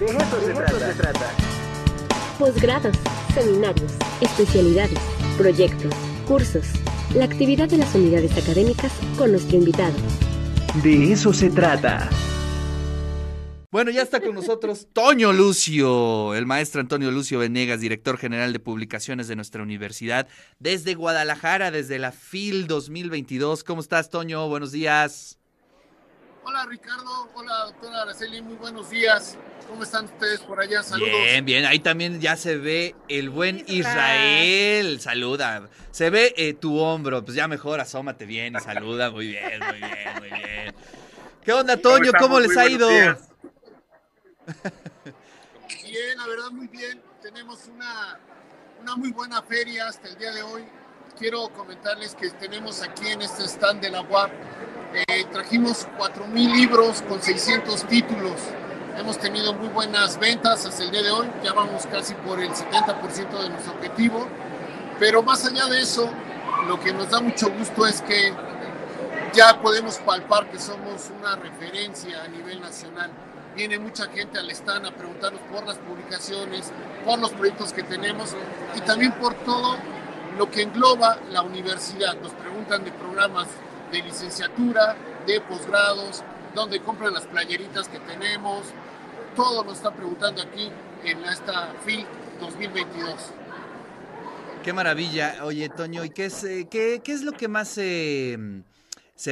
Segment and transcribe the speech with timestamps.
[0.00, 0.92] De eso, se, trata.
[0.92, 1.34] se trata.
[2.38, 2.96] Posgrados,
[3.34, 3.92] seminarios,
[4.22, 4.98] especialidades,
[5.36, 5.92] proyectos,
[6.26, 6.64] cursos,
[7.14, 9.92] la actividad de las unidades académicas con nuestro invitado.
[10.82, 12.08] De eso se trata.
[13.70, 18.58] Bueno, ya está con nosotros Toño Lucio, el maestro Antonio Lucio Venegas, director general de
[18.58, 20.28] publicaciones de nuestra universidad,
[20.58, 23.64] desde Guadalajara, desde la FIL 2022.
[23.64, 24.48] ¿Cómo estás, Toño?
[24.48, 25.39] Buenos días.
[26.42, 27.28] Hola, Ricardo.
[27.34, 28.40] Hola, doctora Araceli.
[28.42, 29.36] Muy buenos días.
[29.68, 30.82] ¿Cómo están ustedes por allá?
[30.82, 31.12] Saludos.
[31.12, 31.64] Bien, bien.
[31.66, 35.00] Ahí también ya se ve el buen Israel.
[35.00, 35.68] Saluda.
[35.90, 37.24] Se ve eh, tu hombro.
[37.24, 39.10] Pues ya mejor asómate bien y saluda.
[39.10, 40.74] Muy bien, muy bien, muy bien.
[41.44, 42.12] ¿Qué onda, Toño?
[42.18, 42.88] ¿Cómo les ha ido?
[42.88, 43.16] Bien,
[46.16, 47.00] la verdad muy bien.
[47.22, 48.18] Tenemos una,
[48.80, 50.64] una muy buena feria hasta el día de hoy.
[51.18, 54.30] Quiero comentarles que tenemos aquí en este stand de la UAP,
[54.94, 58.34] eh, trajimos 4.000 libros con 600 títulos.
[58.98, 62.50] Hemos tenido muy buenas ventas hasta el día de hoy, ya vamos casi por el
[62.50, 64.26] 70% de nuestro objetivo.
[64.98, 66.10] Pero más allá de eso,
[66.66, 68.32] lo que nos da mucho gusto es que
[69.32, 73.10] ya podemos palpar que somos una referencia a nivel nacional
[73.54, 76.72] viene mucha gente al stand a preguntarnos por las publicaciones,
[77.04, 78.34] por los proyectos que tenemos
[78.76, 79.76] y también por todo
[80.38, 82.14] lo que engloba la universidad.
[82.20, 83.48] Nos preguntan de programas
[83.90, 84.96] de licenciatura,
[85.26, 86.22] de posgrados,
[86.54, 88.64] dónde compran las playeritas que tenemos.
[89.36, 90.70] Todo nos está preguntando aquí
[91.04, 92.06] en esta FIL
[92.40, 93.14] 2022.
[94.62, 95.44] Qué maravilla.
[95.44, 98.64] Oye, Toño, ¿y qué es, eh, qué, es lo que más se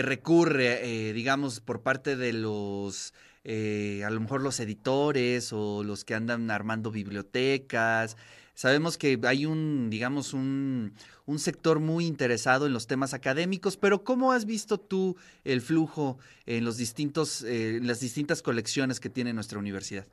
[0.03, 3.13] recurre, eh, digamos, por parte de los
[3.51, 8.19] eh, a lo mejor los editores o los que andan armando bibliotecas.
[8.59, 10.93] Sabemos que hay un, digamos, un,
[11.27, 16.19] un, sector muy interesado en los temas académicos, pero ¿cómo has visto tú el flujo
[16.45, 20.07] en los distintos, eh, las distintas colecciones que tiene nuestra universidad?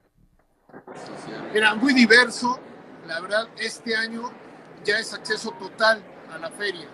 [1.55, 2.59] Era muy diverso.
[3.07, 4.31] La verdad, este año
[4.83, 6.87] ya es acceso total a la feria.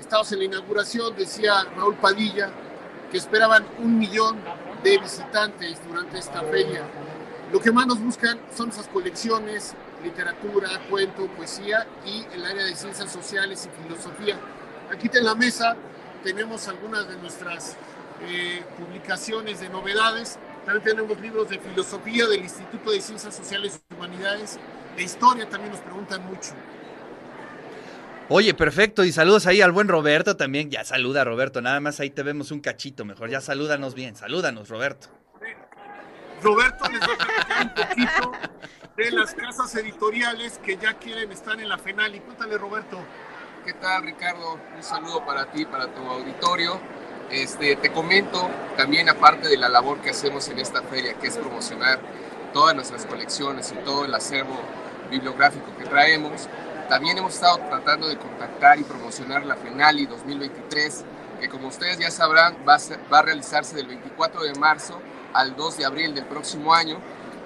[0.00, 2.50] Estamos en la inauguración, decía Raúl Padilla,
[3.12, 4.40] que esperaban un millón
[4.82, 6.84] de visitantes durante esta feria.
[7.52, 12.74] Lo que más nos buscan son esas colecciones, literatura, cuento, poesía y el área de
[12.74, 14.36] ciencias sociales y filosofía.
[14.90, 15.76] Aquí en la mesa
[16.24, 17.76] tenemos algunas de nuestras
[18.22, 20.38] eh, publicaciones de novedades.
[20.64, 24.58] También tenemos libros de filosofía del Instituto de Ciencias Sociales y Humanidades.
[24.96, 26.50] De historia también nos preguntan mucho.
[28.28, 29.04] Oye, perfecto.
[29.04, 30.68] Y saludos ahí al buen Roberto también.
[30.68, 31.62] Ya saluda, Roberto.
[31.62, 33.30] Nada más ahí te vemos un cachito mejor.
[33.30, 34.16] Ya salúdanos bien.
[34.16, 35.08] Salúdanos, Roberto.
[36.46, 38.32] Roberto les va a platicar un poquito
[38.96, 42.14] de las casas editoriales que ya quieren estar en la FENAL.
[42.14, 43.00] Y cuéntale, Roberto.
[43.64, 44.56] ¿Qué tal, Ricardo?
[44.76, 46.78] Un saludo para ti, para tu auditorio.
[47.32, 51.36] Este, te comento también, aparte de la labor que hacemos en esta feria, que es
[51.36, 51.98] promocionar
[52.52, 54.56] todas nuestras colecciones y todo el acervo
[55.10, 56.48] bibliográfico que traemos,
[56.88, 61.04] también hemos estado tratando de contactar y promocionar la FENALI 2023,
[61.40, 62.78] que como ustedes ya sabrán va a,
[63.12, 65.02] va a realizarse del 24 de marzo
[65.32, 66.98] al 2 de abril del próximo año.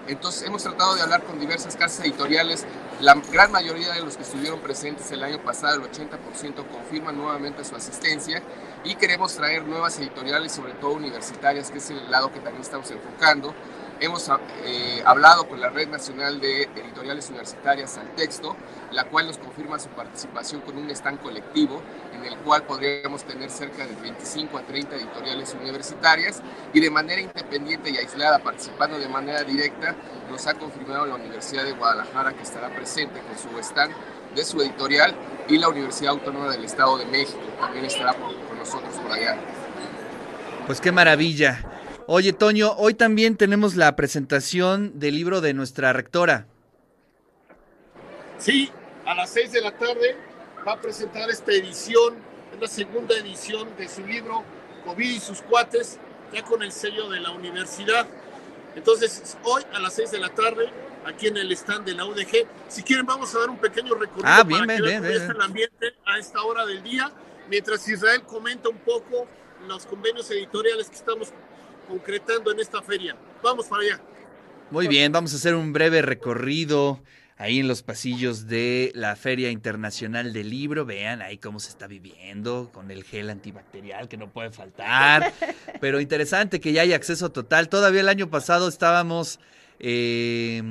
[0.07, 2.67] Entonces hemos tratado de hablar con diversas casas editoriales.
[3.01, 7.65] La gran mayoría de los que estuvieron presentes el año pasado, el 80%, confirman nuevamente
[7.65, 8.43] su asistencia
[8.85, 12.91] y queremos traer nuevas editoriales, sobre todo universitarias, que es el lado que también estamos
[12.91, 13.55] enfocando.
[14.01, 14.31] Hemos
[14.65, 18.57] eh, hablado con la Red Nacional de Editoriales Universitarias al texto,
[18.93, 21.83] la cual nos confirma su participación con un stand colectivo
[22.15, 26.41] en el cual podríamos tener cerca de 25 a 30 editoriales universitarias
[26.73, 29.95] y de manera independiente y aislada, participando de manera directa,
[30.31, 33.93] nos ha confirmado la Universidad de Guadalajara que estará presente con su stand
[34.35, 35.15] de su editorial
[35.47, 39.37] y la Universidad Autónoma del Estado de México también estará con nosotros por allá.
[40.67, 41.70] Pues qué maravilla.
[42.13, 46.45] Oye, Toño, hoy también tenemos la presentación del libro de nuestra rectora.
[48.37, 48.69] Sí,
[49.07, 50.17] a las seis de la tarde
[50.67, 52.17] va a presentar esta edición,
[52.53, 54.43] es la segunda edición de su libro
[54.87, 56.01] COVID y sus cuates,
[56.33, 58.09] ya con el sello de la universidad.
[58.75, 60.69] Entonces, hoy a las seis de la tarde,
[61.07, 64.27] aquí en el stand de la UDG, si quieren vamos a dar un pequeño recorrido
[64.27, 67.13] ah, bien, para bien, que bien, el ambiente a esta hora del día,
[67.49, 69.29] mientras Israel comenta un poco
[69.69, 71.33] los convenios editoriales que estamos
[71.91, 73.17] concretando en esta feria.
[73.43, 74.01] Vamos para allá.
[74.71, 77.03] Muy bien, vamos a hacer un breve recorrido
[77.37, 80.87] ahí en los pasillos de la Feria Internacional del Libro.
[80.87, 85.33] Vean ahí cómo se está viviendo con el gel antibacterial que no puede faltar.
[85.81, 87.69] Pero interesante que ya hay acceso total.
[87.69, 89.41] Todavía el año pasado estábamos
[89.81, 90.63] eh,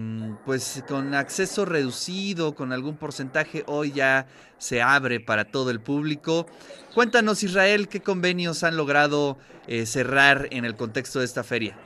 [0.45, 3.63] pues con acceso reducido, con algún porcentaje.
[3.67, 4.27] Hoy ya
[4.57, 6.45] se abre para todo el público.
[6.94, 11.77] Cuéntanos, Israel, qué convenios han logrado eh, cerrar en el contexto de esta feria.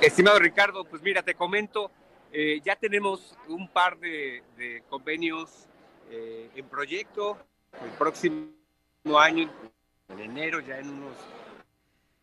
[0.00, 1.90] Estimado Ricardo, pues mira, te comento,
[2.32, 5.66] eh, ya tenemos un par de, de convenios
[6.10, 7.38] eh, en proyecto.
[7.82, 8.52] El próximo
[9.18, 9.50] año,
[10.08, 11.16] en enero, ya en unos,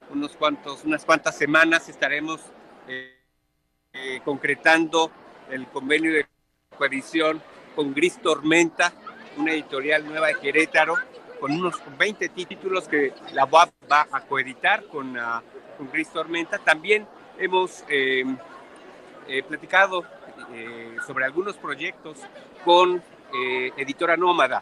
[0.10, 2.42] unos cuantos, unas cuantas semanas, estaremos
[2.88, 3.18] eh,
[3.94, 5.12] eh, concretando
[5.52, 6.26] el convenio de
[6.78, 7.42] coedición
[7.76, 8.92] con Gris Tormenta,
[9.38, 10.96] una editorial nueva de Querétaro,
[11.40, 15.18] con unos 20 títulos que la UAP va a coeditar con,
[15.78, 16.58] con Gris Tormenta.
[16.58, 17.06] También
[17.38, 18.24] hemos eh,
[19.28, 20.04] eh, platicado
[20.54, 22.18] eh, sobre algunos proyectos
[22.64, 23.04] con
[23.78, 24.62] Editora Nómada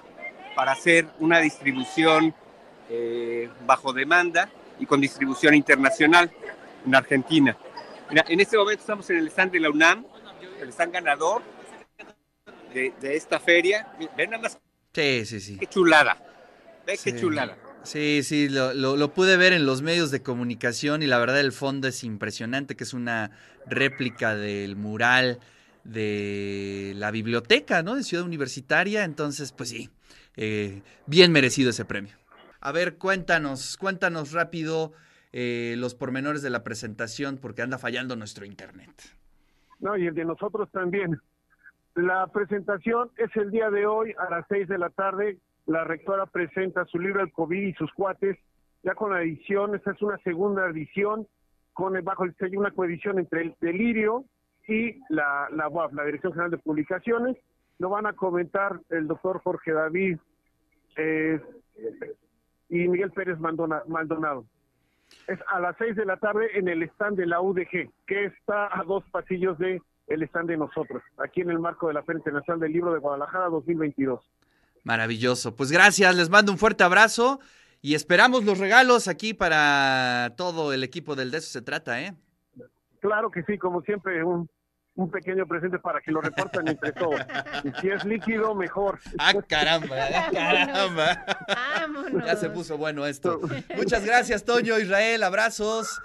[0.55, 2.33] para hacer una distribución
[3.65, 4.47] bajo demanda
[4.79, 6.31] y con distribución internacional
[6.85, 7.57] en Argentina.
[8.11, 10.05] Mira, en este momento estamos en el stand de la UNAM,
[10.61, 11.41] el stand ganador
[12.73, 13.87] de, de esta feria.
[14.17, 14.59] Ven nada más
[14.93, 15.57] Sí, sí, sí.
[15.57, 16.21] qué chulada.
[16.85, 17.11] Ve Sí.
[17.13, 17.57] qué chulada.
[17.83, 21.39] Sí, sí, lo, lo- lo pude ver en los medios de comunicación y la verdad
[21.39, 23.31] el fondo es impresionante, que es una
[23.65, 25.39] réplica del mural
[25.85, 27.95] de la biblioteca, ¿no?
[27.95, 29.89] De Ciudad Universitaria, entonces, pues sí,
[30.35, 32.13] eh, bien merecido ese premio.
[32.59, 34.91] A ver, cuéntanos, cuéntanos rápido
[35.33, 38.91] eh, los pormenores de la presentación porque anda fallando nuestro internet.
[39.79, 41.19] No, y el de nosotros también.
[41.95, 45.37] La presentación es el día de hoy a las seis de la tarde.
[45.65, 48.37] La rectora presenta su libro El COVID y sus cuates,
[48.83, 49.75] ya con la edición.
[49.75, 51.27] Esta es una segunda edición,
[51.73, 54.25] con bajo el sello una coedición entre el Delirio
[54.67, 57.37] y la, la UAP, la Dirección General de Publicaciones.
[57.79, 60.17] Lo van a comentar el doctor Jorge David
[60.97, 61.41] eh,
[62.69, 64.45] y Miguel Pérez Maldonado.
[65.27, 68.77] Es a las seis de la tarde en el stand de la UDG, que está
[68.77, 72.19] a dos pasillos de el stand de nosotros, aquí en el marco de la Feria
[72.19, 74.19] Internacional del Libro de Guadalajara 2022.
[74.83, 75.55] Maravilloso.
[75.55, 77.39] Pues gracias, les mando un fuerte abrazo
[77.81, 82.13] y esperamos los regalos aquí para todo el equipo del De eso se trata, ¿eh?
[82.99, 84.49] Claro que sí, como siempre, un,
[84.95, 87.21] un pequeño presente para que lo repartan entre todos.
[87.63, 88.99] Y si es líquido, mejor.
[89.17, 91.25] Ah, caramba, ah, caramba.
[91.47, 92.25] Vámonos.
[92.25, 93.39] Ya se puso bueno esto.
[93.75, 96.01] Muchas gracias, Toño, Israel, abrazos.